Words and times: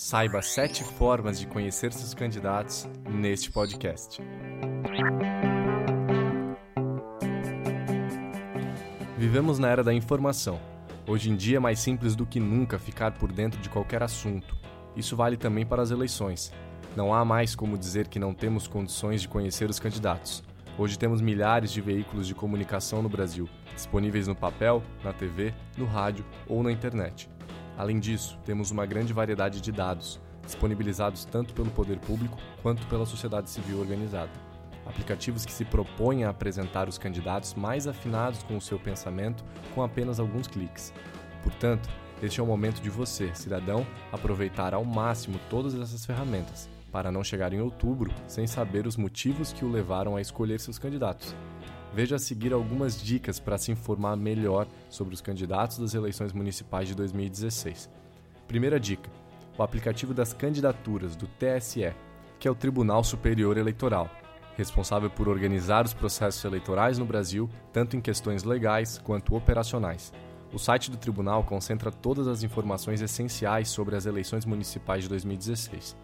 Saiba 0.00 0.40
sete 0.40 0.84
formas 0.84 1.40
de 1.40 1.46
conhecer 1.48 1.92
seus 1.92 2.14
candidatos 2.14 2.88
neste 3.10 3.50
podcast. 3.50 4.22
Vivemos 9.16 9.58
na 9.58 9.68
era 9.68 9.82
da 9.82 9.92
informação. 9.92 10.60
Hoje 11.04 11.30
em 11.30 11.34
dia 11.34 11.56
é 11.56 11.58
mais 11.58 11.80
simples 11.80 12.14
do 12.14 12.24
que 12.24 12.38
nunca 12.38 12.78
ficar 12.78 13.18
por 13.18 13.32
dentro 13.32 13.60
de 13.60 13.68
qualquer 13.68 14.00
assunto. 14.00 14.56
Isso 14.94 15.16
vale 15.16 15.36
também 15.36 15.66
para 15.66 15.82
as 15.82 15.90
eleições. 15.90 16.52
Não 16.94 17.12
há 17.12 17.24
mais 17.24 17.56
como 17.56 17.76
dizer 17.76 18.06
que 18.06 18.20
não 18.20 18.32
temos 18.32 18.68
condições 18.68 19.22
de 19.22 19.28
conhecer 19.28 19.68
os 19.68 19.80
candidatos. 19.80 20.44
Hoje 20.78 20.96
temos 20.96 21.20
milhares 21.20 21.72
de 21.72 21.80
veículos 21.80 22.28
de 22.28 22.36
comunicação 22.36 23.02
no 23.02 23.08
Brasil, 23.08 23.48
disponíveis 23.74 24.28
no 24.28 24.36
papel, 24.36 24.80
na 25.02 25.12
TV, 25.12 25.52
no 25.76 25.86
rádio 25.86 26.24
ou 26.46 26.62
na 26.62 26.70
internet. 26.70 27.28
Além 27.78 28.00
disso, 28.00 28.36
temos 28.44 28.72
uma 28.72 28.84
grande 28.84 29.12
variedade 29.12 29.60
de 29.60 29.70
dados, 29.70 30.20
disponibilizados 30.44 31.24
tanto 31.24 31.54
pelo 31.54 31.70
poder 31.70 32.00
público 32.00 32.36
quanto 32.60 32.84
pela 32.88 33.06
sociedade 33.06 33.48
civil 33.48 33.78
organizada. 33.78 34.32
Aplicativos 34.84 35.46
que 35.46 35.52
se 35.52 35.64
propõem 35.64 36.24
a 36.24 36.30
apresentar 36.30 36.88
os 36.88 36.98
candidatos 36.98 37.54
mais 37.54 37.86
afinados 37.86 38.42
com 38.42 38.56
o 38.56 38.60
seu 38.60 38.80
pensamento 38.80 39.44
com 39.76 39.84
apenas 39.84 40.18
alguns 40.18 40.48
cliques. 40.48 40.92
Portanto, 41.44 41.88
este 42.20 42.40
é 42.40 42.42
o 42.42 42.46
momento 42.46 42.82
de 42.82 42.90
você, 42.90 43.32
cidadão, 43.32 43.86
aproveitar 44.10 44.74
ao 44.74 44.84
máximo 44.84 45.38
todas 45.48 45.72
essas 45.78 46.04
ferramentas, 46.04 46.68
para 46.90 47.12
não 47.12 47.22
chegar 47.22 47.52
em 47.52 47.60
outubro 47.60 48.12
sem 48.26 48.44
saber 48.48 48.88
os 48.88 48.96
motivos 48.96 49.52
que 49.52 49.64
o 49.64 49.70
levaram 49.70 50.16
a 50.16 50.20
escolher 50.20 50.58
seus 50.58 50.80
candidatos. 50.80 51.32
Veja 51.94 52.16
a 52.16 52.18
seguir 52.18 52.52
algumas 52.52 53.00
dicas 53.00 53.40
para 53.40 53.58
se 53.58 53.72
informar 53.72 54.16
melhor 54.16 54.66
sobre 54.90 55.14
os 55.14 55.20
candidatos 55.20 55.78
das 55.78 55.94
eleições 55.94 56.32
municipais 56.32 56.88
de 56.88 56.94
2016. 56.94 57.88
Primeira 58.46 58.78
dica: 58.78 59.10
o 59.56 59.62
aplicativo 59.62 60.14
das 60.14 60.32
candidaturas 60.32 61.16
do 61.16 61.26
TSE, 61.26 61.92
que 62.38 62.46
é 62.46 62.50
o 62.50 62.54
Tribunal 62.54 63.02
Superior 63.02 63.56
Eleitoral, 63.56 64.10
responsável 64.56 65.08
por 65.08 65.28
organizar 65.28 65.84
os 65.84 65.94
processos 65.94 66.44
eleitorais 66.44 66.98
no 66.98 67.06
Brasil, 67.06 67.48
tanto 67.72 67.96
em 67.96 68.00
questões 68.00 68.44
legais 68.44 68.98
quanto 68.98 69.34
operacionais. 69.34 70.12
O 70.52 70.58
site 70.58 70.90
do 70.90 70.96
tribunal 70.96 71.44
concentra 71.44 71.92
todas 71.92 72.26
as 72.26 72.42
informações 72.42 73.02
essenciais 73.02 73.68
sobre 73.68 73.96
as 73.96 74.06
eleições 74.06 74.44
municipais 74.46 75.02
de 75.02 75.08
2016. 75.10 75.96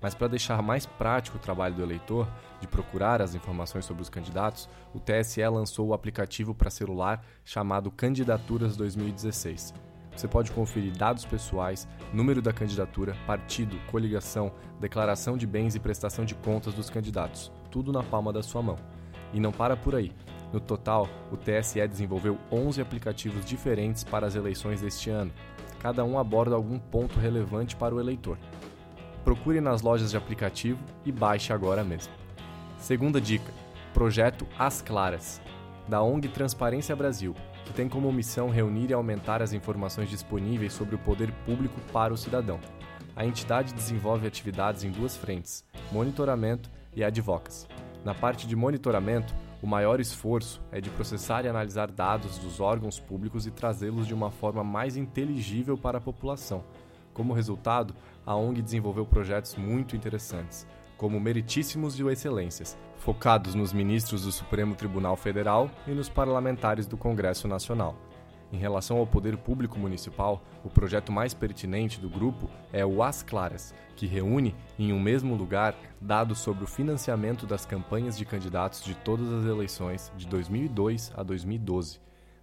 Mas 0.00 0.14
para 0.14 0.28
deixar 0.28 0.62
mais 0.62 0.86
prático 0.86 1.36
o 1.36 1.40
trabalho 1.40 1.74
do 1.74 1.82
eleitor, 1.82 2.26
de 2.60 2.66
procurar 2.66 3.20
as 3.20 3.34
informações 3.34 3.84
sobre 3.84 4.02
os 4.02 4.08
candidatos, 4.08 4.68
o 4.94 5.00
TSE 5.00 5.46
lançou 5.46 5.88
o 5.88 5.94
aplicativo 5.94 6.54
para 6.54 6.70
celular 6.70 7.22
chamado 7.44 7.90
Candidaturas 7.90 8.76
2016. 8.76 9.74
Você 10.16 10.26
pode 10.26 10.50
conferir 10.52 10.96
dados 10.96 11.24
pessoais, 11.24 11.86
número 12.12 12.42
da 12.42 12.52
candidatura, 12.52 13.16
partido, 13.26 13.78
coligação, 13.90 14.52
declaração 14.80 15.36
de 15.36 15.46
bens 15.46 15.74
e 15.74 15.80
prestação 15.80 16.24
de 16.24 16.34
contas 16.34 16.74
dos 16.74 16.90
candidatos, 16.90 17.52
tudo 17.70 17.92
na 17.92 18.02
palma 18.02 18.32
da 18.32 18.42
sua 18.42 18.62
mão. 18.62 18.76
E 19.32 19.38
não 19.38 19.52
para 19.52 19.76
por 19.76 19.94
aí. 19.94 20.12
No 20.52 20.58
total, 20.58 21.08
o 21.30 21.36
TSE 21.36 21.86
desenvolveu 21.86 22.36
11 22.50 22.80
aplicativos 22.80 23.44
diferentes 23.44 24.02
para 24.02 24.26
as 24.26 24.34
eleições 24.34 24.80
deste 24.80 25.08
ano. 25.08 25.30
Cada 25.78 26.04
um 26.04 26.18
aborda 26.18 26.56
algum 26.56 26.78
ponto 26.78 27.18
relevante 27.20 27.76
para 27.76 27.94
o 27.94 28.00
eleitor 28.00 28.36
procure 29.24 29.60
nas 29.60 29.82
lojas 29.82 30.10
de 30.10 30.16
aplicativo 30.16 30.78
e 31.04 31.12
baixe 31.12 31.52
agora 31.52 31.84
mesmo. 31.84 32.12
Segunda 32.78 33.20
dica: 33.20 33.52
Projeto 33.92 34.46
As 34.58 34.80
Claras, 34.80 35.40
da 35.88 36.02
ONG 36.02 36.28
Transparência 36.28 36.96
Brasil, 36.96 37.34
que 37.64 37.72
tem 37.72 37.88
como 37.88 38.12
missão 38.12 38.48
reunir 38.48 38.90
e 38.90 38.92
aumentar 38.92 39.42
as 39.42 39.52
informações 39.52 40.08
disponíveis 40.08 40.72
sobre 40.72 40.94
o 40.94 40.98
poder 40.98 41.32
público 41.44 41.78
para 41.92 42.12
o 42.12 42.16
cidadão. 42.16 42.58
A 43.14 43.24
entidade 43.26 43.74
desenvolve 43.74 44.26
atividades 44.26 44.84
em 44.84 44.90
duas 44.90 45.16
frentes: 45.16 45.64
monitoramento 45.92 46.70
e 46.94 47.04
advocacy. 47.04 47.66
Na 48.04 48.14
parte 48.14 48.46
de 48.46 48.56
monitoramento, 48.56 49.34
o 49.62 49.66
maior 49.66 50.00
esforço 50.00 50.60
é 50.72 50.80
de 50.80 50.88
processar 50.88 51.44
e 51.44 51.48
analisar 51.48 51.90
dados 51.90 52.38
dos 52.38 52.60
órgãos 52.60 52.98
públicos 52.98 53.46
e 53.46 53.50
trazê-los 53.50 54.06
de 54.06 54.14
uma 54.14 54.30
forma 54.30 54.64
mais 54.64 54.96
inteligível 54.96 55.76
para 55.76 55.98
a 55.98 56.00
população. 56.00 56.64
Como 57.20 57.34
resultado, 57.34 57.94
a 58.24 58.34
ONG 58.34 58.62
desenvolveu 58.62 59.04
projetos 59.04 59.54
muito 59.54 59.94
interessantes, 59.94 60.66
como 60.96 61.20
Meritíssimos 61.20 61.98
e 61.98 62.02
o 62.02 62.10
Excelências, 62.10 62.78
focados 62.96 63.54
nos 63.54 63.74
ministros 63.74 64.24
do 64.24 64.32
Supremo 64.32 64.74
Tribunal 64.74 65.16
Federal 65.18 65.70
e 65.86 65.90
nos 65.90 66.08
parlamentares 66.08 66.86
do 66.86 66.96
Congresso 66.96 67.46
Nacional. 67.46 67.94
Em 68.50 68.56
relação 68.56 68.96
ao 68.96 69.06
poder 69.06 69.36
público 69.36 69.78
municipal, 69.78 70.42
o 70.64 70.70
projeto 70.70 71.12
mais 71.12 71.34
pertinente 71.34 72.00
do 72.00 72.08
grupo 72.08 72.48
é 72.72 72.86
o 72.86 73.02
As 73.02 73.22
Claras, 73.22 73.74
que 73.96 74.06
reúne 74.06 74.56
em 74.78 74.90
um 74.90 74.98
mesmo 74.98 75.36
lugar 75.36 75.76
dados 76.00 76.38
sobre 76.38 76.64
o 76.64 76.66
financiamento 76.66 77.46
das 77.46 77.66
campanhas 77.66 78.16
de 78.16 78.24
candidatos 78.24 78.82
de 78.82 78.94
todas 78.94 79.30
as 79.30 79.44
eleições 79.44 80.10
de 80.16 80.26
2002 80.26 81.12
a 81.14 81.22
2012 81.22 82.00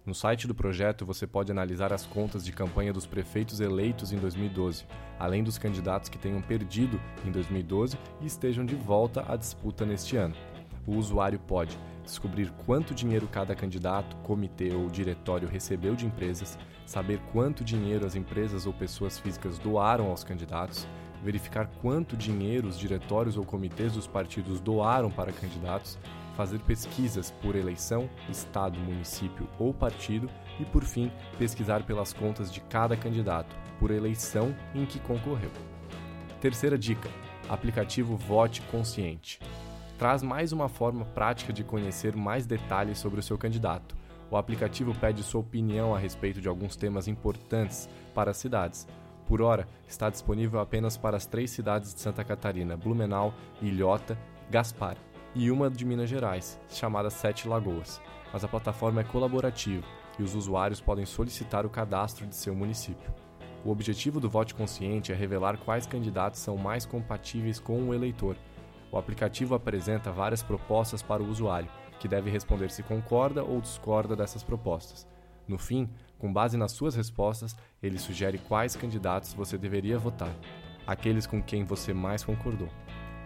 no 0.08 0.14
site 0.14 0.48
do 0.48 0.54
projeto 0.54 1.04
você 1.04 1.26
pode 1.26 1.52
analisar 1.52 1.92
as 1.92 2.06
contas 2.06 2.42
de 2.42 2.50
campanha 2.50 2.94
dos 2.94 3.06
prefeitos 3.06 3.60
eleitos 3.60 4.10
em 4.10 4.16
2012, 4.16 4.86
além 5.18 5.44
dos 5.44 5.58
candidatos 5.58 6.08
que 6.08 6.16
tenham 6.16 6.40
perdido 6.40 6.98
em 7.26 7.30
2012 7.30 7.98
e 8.22 8.26
estejam 8.26 8.64
de 8.64 8.74
volta 8.74 9.22
à 9.30 9.36
disputa 9.36 9.84
neste 9.84 10.16
ano. 10.16 10.34
O 10.86 10.96
usuário 10.96 11.38
pode 11.38 11.78
descobrir 12.02 12.50
quanto 12.64 12.94
dinheiro 12.94 13.28
cada 13.30 13.54
candidato, 13.54 14.16
comitê 14.22 14.72
ou 14.72 14.88
diretório 14.88 15.46
recebeu 15.46 15.94
de 15.94 16.06
empresas, 16.06 16.58
saber 16.86 17.20
quanto 17.30 17.62
dinheiro 17.62 18.06
as 18.06 18.16
empresas 18.16 18.64
ou 18.64 18.72
pessoas 18.72 19.18
físicas 19.18 19.58
doaram 19.58 20.06
aos 20.06 20.24
candidatos, 20.24 20.88
verificar 21.22 21.68
quanto 21.80 22.16
dinheiro 22.16 22.68
os 22.68 22.78
diretórios 22.78 23.36
ou 23.36 23.44
comitês 23.44 23.92
dos 23.92 24.06
partidos 24.06 24.60
doaram 24.60 25.10
para 25.10 25.32
candidatos 25.32 25.98
fazer 26.38 26.60
pesquisas 26.60 27.32
por 27.42 27.56
eleição, 27.56 28.08
estado, 28.30 28.78
município 28.78 29.48
ou 29.58 29.74
partido 29.74 30.30
e, 30.60 30.64
por 30.64 30.84
fim, 30.84 31.10
pesquisar 31.36 31.82
pelas 31.82 32.12
contas 32.12 32.52
de 32.52 32.60
cada 32.60 32.96
candidato, 32.96 33.56
por 33.80 33.90
eleição 33.90 34.54
em 34.72 34.86
que 34.86 35.00
concorreu. 35.00 35.50
Terceira 36.40 36.78
dica: 36.78 37.10
aplicativo 37.48 38.16
Vote 38.16 38.62
Consciente. 38.70 39.40
Traz 39.98 40.22
mais 40.22 40.52
uma 40.52 40.68
forma 40.68 41.04
prática 41.06 41.52
de 41.52 41.64
conhecer 41.64 42.14
mais 42.14 42.46
detalhes 42.46 42.98
sobre 42.98 43.18
o 43.18 43.22
seu 43.22 43.36
candidato. 43.36 43.96
O 44.30 44.36
aplicativo 44.36 44.94
pede 44.94 45.24
sua 45.24 45.40
opinião 45.40 45.92
a 45.92 45.98
respeito 45.98 46.40
de 46.40 46.46
alguns 46.46 46.76
temas 46.76 47.08
importantes 47.08 47.88
para 48.14 48.30
as 48.30 48.36
cidades. 48.36 48.86
Por 49.28 49.42
hora, 49.42 49.68
está 49.86 50.08
disponível 50.08 50.58
apenas 50.58 50.96
para 50.96 51.18
as 51.18 51.26
três 51.26 51.50
cidades 51.50 51.94
de 51.94 52.00
Santa 52.00 52.24
Catarina: 52.24 52.78
Blumenau, 52.78 53.34
Ilhota, 53.60 54.18
Gaspar 54.50 54.96
e 55.34 55.50
uma 55.50 55.68
de 55.68 55.84
Minas 55.84 56.08
Gerais, 56.08 56.58
chamada 56.70 57.10
Sete 57.10 57.46
Lagoas. 57.46 58.00
Mas 58.32 58.42
a 58.42 58.48
plataforma 58.48 59.02
é 59.02 59.04
colaborativa 59.04 59.86
e 60.18 60.22
os 60.22 60.34
usuários 60.34 60.80
podem 60.80 61.04
solicitar 61.04 61.66
o 61.66 61.70
cadastro 61.70 62.26
de 62.26 62.34
seu 62.34 62.54
município. 62.54 63.12
O 63.62 63.70
objetivo 63.70 64.18
do 64.18 64.30
Vote 64.30 64.54
Consciente 64.54 65.12
é 65.12 65.14
revelar 65.14 65.58
quais 65.58 65.86
candidatos 65.86 66.40
são 66.40 66.56
mais 66.56 66.86
compatíveis 66.86 67.60
com 67.60 67.82
o 67.82 67.92
eleitor. 67.92 68.34
O 68.90 68.96
aplicativo 68.96 69.54
apresenta 69.54 70.10
várias 70.10 70.42
propostas 70.42 71.02
para 71.02 71.22
o 71.22 71.28
usuário, 71.28 71.68
que 72.00 72.08
deve 72.08 72.30
responder 72.30 72.70
se 72.70 72.82
concorda 72.82 73.44
ou 73.44 73.60
discorda 73.60 74.16
dessas 74.16 74.42
propostas. 74.42 75.06
No 75.46 75.58
fim, 75.58 75.88
com 76.18 76.32
base 76.32 76.56
nas 76.56 76.72
suas 76.72 76.94
respostas, 76.94 77.56
ele 77.82 77.98
sugere 77.98 78.38
quais 78.38 78.74
candidatos 78.74 79.32
você 79.32 79.56
deveria 79.56 79.98
votar, 79.98 80.34
aqueles 80.86 81.26
com 81.26 81.42
quem 81.42 81.64
você 81.64 81.94
mais 81.94 82.24
concordou. 82.24 82.68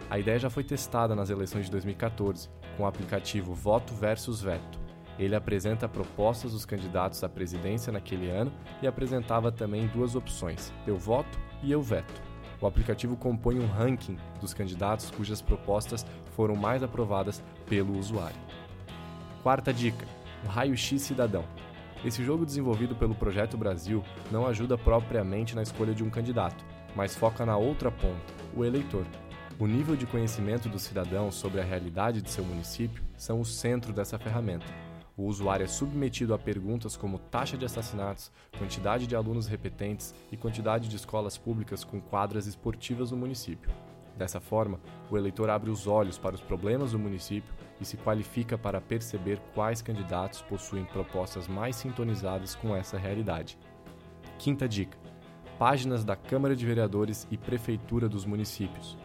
A 0.09 0.19
ideia 0.19 0.37
já 0.37 0.49
foi 0.49 0.63
testada 0.63 1.15
nas 1.15 1.29
eleições 1.29 1.65
de 1.65 1.71
2014, 1.71 2.49
com 2.77 2.83
o 2.83 2.85
aplicativo 2.85 3.53
Voto 3.53 3.93
versus 3.93 4.41
Veto. 4.41 4.79
Ele 5.17 5.35
apresenta 5.35 5.87
propostas 5.87 6.51
dos 6.53 6.65
candidatos 6.65 7.23
à 7.23 7.29
presidência 7.29 7.91
naquele 7.91 8.29
ano 8.29 8.51
e 8.81 8.87
apresentava 8.87 9.51
também 9.51 9.87
duas 9.87 10.15
opções: 10.15 10.73
eu 10.87 10.97
voto 10.97 11.39
e 11.61 11.71
eu 11.71 11.81
veto. 11.81 12.21
O 12.59 12.67
aplicativo 12.67 13.15
compõe 13.15 13.59
um 13.59 13.67
ranking 13.67 14.17
dos 14.39 14.53
candidatos 14.53 15.11
cujas 15.11 15.41
propostas 15.41 16.05
foram 16.35 16.55
mais 16.55 16.81
aprovadas 16.81 17.43
pelo 17.67 17.97
usuário. 17.97 18.39
Quarta 19.43 19.73
dica: 19.73 20.05
o 20.45 20.47
raio-x 20.47 21.01
cidadão. 21.01 21.43
Esse 22.05 22.21
jogo 22.21 22.45
desenvolvido 22.45 22.93
pelo 22.93 23.15
Projeto 23.15 23.55
Brasil 23.55 24.03
não 24.29 24.45
ajuda 24.45 24.77
propriamente 24.77 25.55
na 25.55 25.63
escolha 25.63 25.93
de 25.93 26.03
um 26.03 26.09
candidato, 26.09 26.65
mas 26.93 27.15
foca 27.15 27.45
na 27.45 27.55
outra 27.55 27.89
ponta, 27.89 28.33
o 28.53 28.65
eleitor. 28.65 29.05
O 29.57 29.65
nível 29.65 29.95
de 29.95 30.05
conhecimento 30.05 30.67
do 30.67 30.77
cidadão 30.77 31.31
sobre 31.31 31.61
a 31.61 31.63
realidade 31.63 32.21
de 32.21 32.29
seu 32.29 32.43
município 32.43 33.01
são 33.15 33.39
o 33.39 33.45
centro 33.45 33.93
dessa 33.93 34.19
ferramenta. 34.19 34.65
O 35.15 35.23
usuário 35.27 35.63
é 35.63 35.67
submetido 35.67 36.33
a 36.33 36.39
perguntas 36.39 36.97
como 36.97 37.19
taxa 37.19 37.55
de 37.55 37.63
assassinatos, 37.63 38.31
quantidade 38.57 39.07
de 39.07 39.15
alunos 39.15 39.47
repetentes 39.47 40.13
e 40.29 40.35
quantidade 40.35 40.89
de 40.89 40.97
escolas 40.97 41.37
públicas 41.37 41.85
com 41.85 42.01
quadras 42.01 42.47
esportivas 42.47 43.11
no 43.11 43.17
município. 43.17 43.71
Dessa 44.17 44.41
forma, 44.41 44.77
o 45.09 45.17
eleitor 45.17 45.49
abre 45.49 45.69
os 45.69 45.87
olhos 45.87 46.17
para 46.17 46.35
os 46.35 46.41
problemas 46.41 46.91
do 46.91 46.99
município 46.99 47.53
e 47.83 47.85
se 47.85 47.97
qualifica 47.97 48.57
para 48.57 48.81
perceber 48.81 49.39
quais 49.53 49.81
candidatos 49.81 50.41
possuem 50.41 50.85
propostas 50.85 51.47
mais 51.47 51.75
sintonizadas 51.75 52.55
com 52.55 52.75
essa 52.75 52.97
realidade. 52.97 53.57
Quinta 54.39 54.67
dica: 54.67 54.97
páginas 55.59 56.03
da 56.03 56.15
Câmara 56.15 56.55
de 56.55 56.65
Vereadores 56.65 57.27
e 57.29 57.37
Prefeitura 57.37 58.09
dos 58.09 58.25
municípios. 58.25 58.97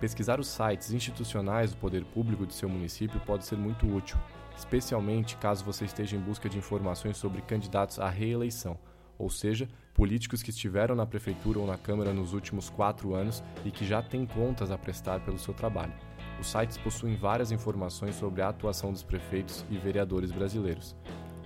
Pesquisar 0.00 0.40
os 0.40 0.48
sites 0.48 0.92
institucionais 0.92 1.72
do 1.72 1.76
poder 1.76 2.04
público 2.06 2.46
de 2.46 2.54
seu 2.54 2.68
município 2.68 3.20
pode 3.20 3.44
ser 3.44 3.58
muito 3.58 3.86
útil, 3.86 4.16
especialmente 4.56 5.36
caso 5.36 5.64
você 5.64 5.84
esteja 5.84 6.16
em 6.16 6.20
busca 6.20 6.48
de 6.48 6.56
informações 6.56 7.18
sobre 7.18 7.42
candidatos 7.42 7.98
à 7.98 8.08
reeleição, 8.08 8.78
ou 9.18 9.28
seja, 9.28 9.68
políticos 9.92 10.42
que 10.42 10.50
estiveram 10.50 10.94
na 10.94 11.04
prefeitura 11.04 11.58
ou 11.58 11.66
na 11.66 11.76
Câmara 11.76 12.14
nos 12.14 12.32
últimos 12.32 12.70
quatro 12.70 13.14
anos 13.14 13.42
e 13.64 13.70
que 13.70 13.84
já 13.84 14.00
têm 14.00 14.24
contas 14.24 14.70
a 14.70 14.78
prestar 14.78 15.20
pelo 15.20 15.38
seu 15.38 15.52
trabalho. 15.52 15.92
Os 16.40 16.46
sites 16.46 16.78
possuem 16.78 17.16
várias 17.16 17.52
informações 17.52 18.14
sobre 18.14 18.40
a 18.40 18.48
atuação 18.48 18.90
dos 18.90 19.02
prefeitos 19.02 19.62
e 19.70 19.76
vereadores 19.76 20.32
brasileiros. 20.32 20.96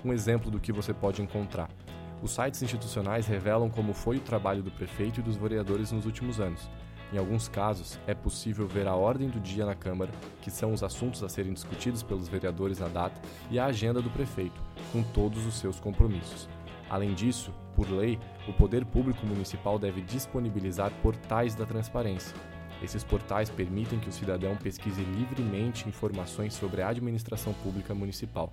Um 0.04 0.12
exemplo 0.12 0.52
do 0.52 0.60
que 0.60 0.72
você 0.72 0.94
pode 0.94 1.20
encontrar. 1.20 1.68
Os 2.22 2.30
sites 2.30 2.62
institucionais 2.62 3.26
revelam 3.26 3.68
como 3.68 3.92
foi 3.92 4.18
o 4.18 4.20
trabalho 4.20 4.62
do 4.62 4.70
prefeito 4.70 5.18
e 5.18 5.22
dos 5.22 5.34
vereadores 5.36 5.90
nos 5.90 6.06
últimos 6.06 6.38
anos. 6.38 6.70
Em 7.12 7.18
alguns 7.18 7.48
casos, 7.48 7.98
é 8.06 8.14
possível 8.14 8.68
ver 8.68 8.86
a 8.86 8.94
ordem 8.94 9.28
do 9.28 9.40
dia 9.40 9.66
na 9.66 9.74
Câmara, 9.74 10.12
que 10.40 10.50
são 10.50 10.72
os 10.72 10.82
assuntos 10.84 11.24
a 11.24 11.28
serem 11.28 11.52
discutidos 11.52 12.02
pelos 12.04 12.28
vereadores 12.28 12.78
na 12.78 12.88
data, 12.88 13.20
e 13.50 13.58
a 13.58 13.66
agenda 13.66 14.00
do 14.00 14.10
prefeito, 14.10 14.60
com 14.92 15.02
todos 15.02 15.44
os 15.44 15.54
seus 15.54 15.80
compromissos. 15.80 16.48
Além 16.88 17.14
disso, 17.14 17.52
por 17.74 17.90
lei, 17.90 18.18
o 18.48 18.52
poder 18.52 18.84
público 18.84 19.26
municipal 19.26 19.76
deve 19.76 20.00
disponibilizar 20.02 20.92
portais 21.02 21.54
da 21.54 21.66
transparência. 21.66 22.36
Esses 22.84 23.02
portais 23.02 23.48
permitem 23.48 23.98
que 23.98 24.10
o 24.10 24.12
cidadão 24.12 24.54
pesquise 24.56 25.02
livremente 25.02 25.88
informações 25.88 26.54
sobre 26.54 26.82
a 26.82 26.88
administração 26.88 27.52
pública 27.54 27.94
municipal 27.94 28.52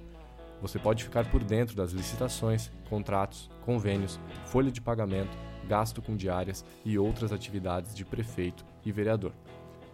você 0.61 0.77
pode 0.77 1.03
ficar 1.03 1.25
por 1.29 1.43
dentro 1.43 1.75
das 1.75 1.91
licitações, 1.91 2.71
contratos, 2.87 3.49
convênios, 3.65 4.19
folha 4.45 4.71
de 4.71 4.79
pagamento, 4.79 5.35
gasto 5.67 6.01
com 6.01 6.15
diárias 6.15 6.63
e 6.85 6.99
outras 6.99 7.33
atividades 7.33 7.95
de 7.95 8.05
prefeito 8.05 8.63
e 8.85 8.91
vereador. 8.91 9.33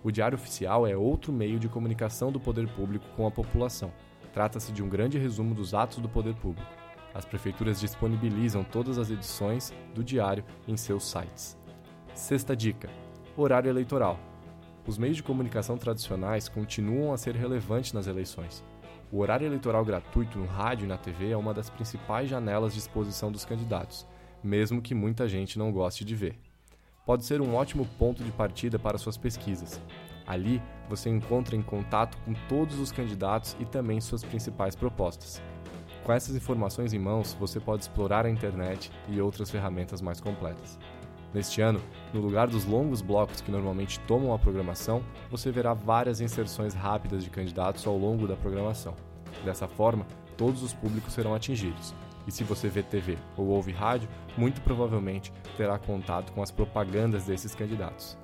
O 0.03 0.11
Diário 0.11 0.35
Oficial 0.35 0.85
é 0.85 0.95
outro 0.95 1.31
meio 1.31 1.57
de 1.57 1.69
comunicação 1.69 2.31
do 2.31 2.39
poder 2.39 2.67
público 2.67 3.05
com 3.15 3.25
a 3.25 3.31
população. 3.31 3.91
Trata-se 4.33 4.71
de 4.73 4.83
um 4.83 4.89
grande 4.89 5.17
resumo 5.17 5.55
dos 5.55 5.73
atos 5.73 5.99
do 5.99 6.09
poder 6.09 6.35
público. 6.35 6.69
As 7.13 7.25
prefeituras 7.25 7.79
disponibilizam 7.79 8.63
todas 8.63 8.97
as 8.97 9.09
edições 9.09 9.73
do 9.95 10.03
diário 10.03 10.43
em 10.67 10.75
seus 10.75 11.05
sites. 11.05 11.57
Sexta 12.13 12.55
dica: 12.55 12.89
horário 13.41 13.69
eleitoral. 13.69 14.19
Os 14.85 14.97
meios 14.97 15.17
de 15.17 15.23
comunicação 15.23 15.77
tradicionais 15.77 16.49
continuam 16.49 17.13
a 17.13 17.17
ser 17.17 17.35
relevantes 17.35 17.93
nas 17.93 18.07
eleições. 18.07 18.63
O 19.11 19.19
horário 19.19 19.45
eleitoral 19.45 19.85
gratuito 19.85 20.39
no 20.39 20.45
rádio 20.45 20.85
e 20.85 20.87
na 20.87 20.97
TV 20.97 21.29
é 21.29 21.37
uma 21.37 21.53
das 21.53 21.69
principais 21.69 22.27
janelas 22.29 22.73
de 22.73 22.79
exposição 22.79 23.31
dos 23.31 23.45
candidatos, 23.45 24.07
mesmo 24.43 24.81
que 24.81 24.95
muita 24.95 25.27
gente 25.29 25.59
não 25.59 25.71
goste 25.71 26.03
de 26.03 26.15
ver. 26.15 26.35
Pode 27.05 27.25
ser 27.25 27.39
um 27.39 27.53
ótimo 27.53 27.87
ponto 27.99 28.23
de 28.23 28.31
partida 28.31 28.79
para 28.79 28.97
suas 28.97 29.17
pesquisas. 29.17 29.79
Ali, 30.25 30.61
você 30.89 31.09
encontra 31.09 31.55
em 31.55 31.61
contato 31.61 32.17
com 32.25 32.33
todos 32.49 32.79
os 32.79 32.91
candidatos 32.91 33.55
e 33.59 33.65
também 33.65 34.01
suas 34.01 34.23
principais 34.23 34.75
propostas. 34.75 35.41
Com 36.03 36.11
essas 36.11 36.35
informações 36.35 36.91
em 36.91 36.99
mãos, 36.99 37.33
você 37.39 37.59
pode 37.59 37.83
explorar 37.83 38.25
a 38.25 38.29
internet 38.29 38.91
e 39.07 39.21
outras 39.21 39.51
ferramentas 39.51 40.01
mais 40.01 40.19
completas. 40.19 40.77
Neste 41.33 41.61
ano, 41.61 41.81
no 42.13 42.21
lugar 42.21 42.47
dos 42.47 42.65
longos 42.65 43.01
blocos 43.01 43.41
que 43.41 43.51
normalmente 43.51 43.99
tomam 44.01 44.33
a 44.33 44.39
programação, 44.39 45.03
você 45.29 45.51
verá 45.51 45.73
várias 45.73 46.21
inserções 46.21 46.73
rápidas 46.73 47.23
de 47.23 47.29
candidatos 47.29 47.85
ao 47.85 47.97
longo 47.97 48.27
da 48.27 48.35
programação. 48.35 48.95
Dessa 49.43 49.67
forma, 49.67 50.07
todos 50.37 50.63
os 50.63 50.73
públicos 50.73 51.13
serão 51.13 51.35
atingidos. 51.35 51.93
E 52.25 52.31
se 52.31 52.43
você 52.43 52.67
vê 52.67 52.83
TV 52.83 53.17
ou 53.37 53.47
ouve 53.47 53.71
rádio, 53.71 54.09
muito 54.37 54.61
provavelmente 54.61 55.31
terá 55.55 55.77
contato 55.77 56.31
com 56.33 56.41
as 56.41 56.51
propagandas 56.51 57.25
desses 57.25 57.55
candidatos. 57.55 58.17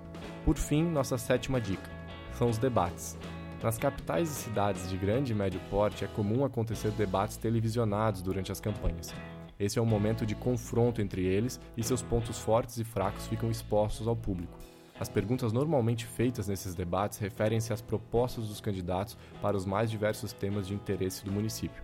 Por 0.43 0.57
fim, 0.57 0.83
nossa 0.83 1.17
sétima 1.17 1.59
dica 1.59 1.89
são 2.33 2.49
os 2.49 2.57
debates. 2.57 3.17
Nas 3.61 3.77
capitais 3.77 4.29
e 4.29 4.33
cidades 4.33 4.89
de 4.89 4.97
grande 4.97 5.31
e 5.31 5.35
médio 5.35 5.61
porte 5.69 6.03
é 6.03 6.07
comum 6.07 6.43
acontecer 6.43 6.91
debates 6.91 7.37
televisionados 7.37 8.21
durante 8.21 8.51
as 8.51 8.59
campanhas. 8.59 9.13
Esse 9.59 9.79
é 9.79 9.81
um 9.81 9.85
momento 9.85 10.25
de 10.25 10.35
confronto 10.35 11.01
entre 11.01 11.23
eles 11.23 11.59
e 11.77 11.83
seus 11.83 12.01
pontos 12.01 12.39
fortes 12.39 12.77
e 12.77 12.83
fracos 12.83 13.27
ficam 13.27 13.49
expostos 13.49 14.07
ao 14.07 14.15
público. 14.15 14.57
As 14.99 15.09
perguntas 15.09 15.51
normalmente 15.51 16.05
feitas 16.05 16.47
nesses 16.47 16.75
debates 16.75 17.17
referem-se 17.17 17.73
às 17.73 17.81
propostas 17.81 18.47
dos 18.47 18.61
candidatos 18.61 19.17
para 19.41 19.57
os 19.57 19.65
mais 19.65 19.89
diversos 19.89 20.33
temas 20.33 20.67
de 20.67 20.73
interesse 20.73 21.25
do 21.25 21.31
município. 21.31 21.83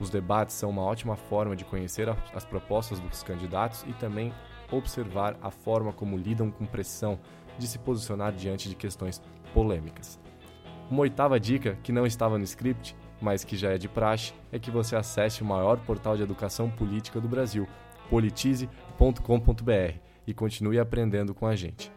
Os 0.00 0.10
debates 0.10 0.54
são 0.54 0.70
uma 0.70 0.82
ótima 0.82 1.16
forma 1.16 1.56
de 1.56 1.64
conhecer 1.64 2.08
as 2.32 2.44
propostas 2.44 3.00
dos 3.00 3.22
candidatos 3.22 3.84
e 3.86 3.92
também 3.94 4.32
observar 4.70 5.36
a 5.42 5.50
forma 5.50 5.92
como 5.92 6.16
lidam 6.16 6.50
com 6.50 6.64
pressão 6.64 7.18
de 7.58 7.66
se 7.66 7.78
posicionar 7.78 8.32
diante 8.32 8.68
de 8.68 8.76
questões 8.76 9.20
polêmicas. 9.52 10.18
Uma 10.90 11.00
oitava 11.00 11.38
dica, 11.38 11.76
que 11.82 11.92
não 11.92 12.06
estava 12.06 12.38
no 12.38 12.44
script, 12.44 12.96
mas 13.20 13.44
que 13.44 13.56
já 13.56 13.70
é 13.70 13.78
de 13.78 13.88
praxe, 13.88 14.32
é 14.52 14.58
que 14.58 14.70
você 14.70 14.96
acesse 14.96 15.42
o 15.42 15.46
maior 15.46 15.78
portal 15.78 16.16
de 16.16 16.22
educação 16.22 16.70
política 16.70 17.20
do 17.20 17.28
Brasil, 17.28 17.68
politize.com.br, 18.08 19.94
e 20.26 20.34
continue 20.34 20.78
aprendendo 20.78 21.34
com 21.34 21.46
a 21.46 21.56
gente. 21.56 21.90